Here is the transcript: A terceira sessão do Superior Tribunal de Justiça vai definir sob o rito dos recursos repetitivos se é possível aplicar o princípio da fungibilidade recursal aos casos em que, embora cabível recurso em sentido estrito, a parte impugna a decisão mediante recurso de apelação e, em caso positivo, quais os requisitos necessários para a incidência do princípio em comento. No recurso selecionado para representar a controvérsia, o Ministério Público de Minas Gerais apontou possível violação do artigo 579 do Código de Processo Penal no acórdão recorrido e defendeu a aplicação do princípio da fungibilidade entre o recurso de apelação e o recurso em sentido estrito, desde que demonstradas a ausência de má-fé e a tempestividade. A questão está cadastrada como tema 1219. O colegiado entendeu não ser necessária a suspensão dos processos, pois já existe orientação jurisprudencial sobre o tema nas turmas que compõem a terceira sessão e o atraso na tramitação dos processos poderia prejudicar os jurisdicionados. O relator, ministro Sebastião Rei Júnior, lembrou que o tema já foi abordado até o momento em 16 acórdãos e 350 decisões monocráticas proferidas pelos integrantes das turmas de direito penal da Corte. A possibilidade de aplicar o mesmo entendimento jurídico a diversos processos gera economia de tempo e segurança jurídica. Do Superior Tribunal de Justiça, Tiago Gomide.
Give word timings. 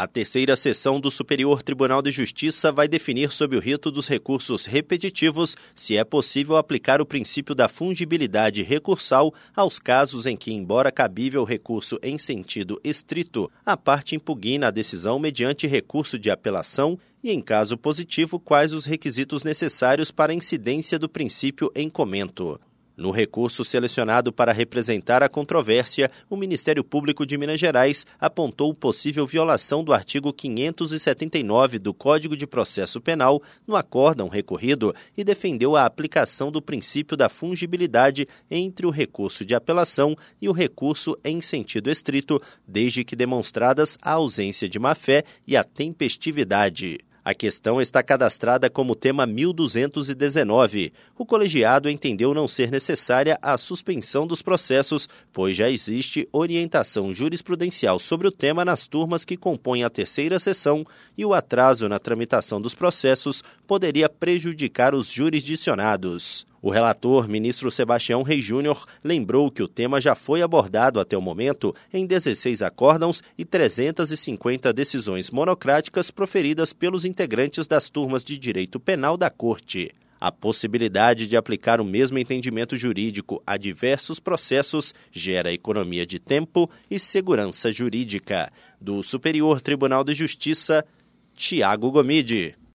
A 0.00 0.06
terceira 0.06 0.56
sessão 0.56 0.98
do 0.98 1.10
Superior 1.10 1.62
Tribunal 1.62 2.00
de 2.00 2.10
Justiça 2.10 2.72
vai 2.72 2.88
definir 2.88 3.30
sob 3.30 3.54
o 3.54 3.60
rito 3.60 3.90
dos 3.90 4.08
recursos 4.08 4.64
repetitivos 4.64 5.58
se 5.74 5.94
é 5.94 6.02
possível 6.02 6.56
aplicar 6.56 7.02
o 7.02 7.04
princípio 7.04 7.54
da 7.54 7.68
fungibilidade 7.68 8.62
recursal 8.62 9.30
aos 9.54 9.78
casos 9.78 10.24
em 10.24 10.38
que, 10.38 10.54
embora 10.54 10.90
cabível 10.90 11.44
recurso 11.44 11.98
em 12.02 12.16
sentido 12.16 12.80
estrito, 12.82 13.52
a 13.62 13.76
parte 13.76 14.16
impugna 14.16 14.68
a 14.68 14.70
decisão 14.70 15.18
mediante 15.18 15.66
recurso 15.66 16.18
de 16.18 16.30
apelação 16.30 16.98
e, 17.22 17.30
em 17.30 17.42
caso 17.42 17.76
positivo, 17.76 18.40
quais 18.40 18.72
os 18.72 18.86
requisitos 18.86 19.44
necessários 19.44 20.10
para 20.10 20.32
a 20.32 20.34
incidência 20.34 20.98
do 20.98 21.10
princípio 21.10 21.70
em 21.76 21.90
comento. 21.90 22.58
No 23.00 23.10
recurso 23.10 23.64
selecionado 23.64 24.30
para 24.30 24.52
representar 24.52 25.22
a 25.22 25.28
controvérsia, 25.28 26.10
o 26.28 26.36
Ministério 26.36 26.84
Público 26.84 27.24
de 27.24 27.38
Minas 27.38 27.58
Gerais 27.58 28.04
apontou 28.20 28.74
possível 28.74 29.26
violação 29.26 29.82
do 29.82 29.94
artigo 29.94 30.30
579 30.30 31.78
do 31.78 31.94
Código 31.94 32.36
de 32.36 32.46
Processo 32.46 33.00
Penal 33.00 33.42
no 33.66 33.74
acórdão 33.74 34.28
recorrido 34.28 34.94
e 35.16 35.24
defendeu 35.24 35.76
a 35.76 35.86
aplicação 35.86 36.52
do 36.52 36.60
princípio 36.60 37.16
da 37.16 37.30
fungibilidade 37.30 38.28
entre 38.50 38.86
o 38.86 38.90
recurso 38.90 39.46
de 39.46 39.54
apelação 39.54 40.14
e 40.38 40.46
o 40.46 40.52
recurso 40.52 41.16
em 41.24 41.40
sentido 41.40 41.88
estrito, 41.88 42.38
desde 42.68 43.02
que 43.02 43.16
demonstradas 43.16 43.96
a 44.02 44.12
ausência 44.12 44.68
de 44.68 44.78
má-fé 44.78 45.24
e 45.46 45.56
a 45.56 45.64
tempestividade. 45.64 46.98
A 47.22 47.34
questão 47.34 47.80
está 47.80 48.02
cadastrada 48.02 48.70
como 48.70 48.94
tema 48.94 49.26
1219. 49.26 50.92
O 51.18 51.26
colegiado 51.26 51.90
entendeu 51.90 52.32
não 52.32 52.48
ser 52.48 52.70
necessária 52.70 53.38
a 53.42 53.58
suspensão 53.58 54.26
dos 54.26 54.40
processos, 54.40 55.08
pois 55.32 55.56
já 55.56 55.68
existe 55.68 56.26
orientação 56.32 57.12
jurisprudencial 57.12 57.98
sobre 57.98 58.26
o 58.26 58.32
tema 58.32 58.64
nas 58.64 58.86
turmas 58.86 59.24
que 59.24 59.36
compõem 59.36 59.84
a 59.84 59.90
terceira 59.90 60.38
sessão 60.38 60.84
e 61.16 61.24
o 61.24 61.34
atraso 61.34 61.88
na 61.88 61.98
tramitação 61.98 62.60
dos 62.60 62.74
processos 62.74 63.42
poderia 63.66 64.08
prejudicar 64.08 64.94
os 64.94 65.10
jurisdicionados. 65.10 66.49
O 66.62 66.68
relator, 66.68 67.26
ministro 67.26 67.70
Sebastião 67.70 68.22
Rei 68.22 68.42
Júnior, 68.42 68.86
lembrou 69.02 69.50
que 69.50 69.62
o 69.62 69.68
tema 69.68 69.98
já 69.98 70.14
foi 70.14 70.42
abordado 70.42 71.00
até 71.00 71.16
o 71.16 71.22
momento 71.22 71.74
em 71.90 72.04
16 72.04 72.60
acórdãos 72.60 73.22
e 73.38 73.46
350 73.46 74.70
decisões 74.70 75.30
monocráticas 75.30 76.10
proferidas 76.10 76.74
pelos 76.74 77.06
integrantes 77.06 77.66
das 77.66 77.88
turmas 77.88 78.22
de 78.22 78.36
direito 78.36 78.78
penal 78.78 79.16
da 79.16 79.30
Corte. 79.30 79.90
A 80.20 80.30
possibilidade 80.30 81.26
de 81.26 81.34
aplicar 81.34 81.80
o 81.80 81.84
mesmo 81.84 82.18
entendimento 82.18 82.76
jurídico 82.76 83.42
a 83.46 83.56
diversos 83.56 84.20
processos 84.20 84.92
gera 85.10 85.50
economia 85.50 86.04
de 86.04 86.18
tempo 86.18 86.70
e 86.90 86.98
segurança 86.98 87.72
jurídica. 87.72 88.52
Do 88.78 89.02
Superior 89.02 89.62
Tribunal 89.62 90.04
de 90.04 90.12
Justiça, 90.12 90.84
Tiago 91.34 91.90
Gomide. 91.90 92.59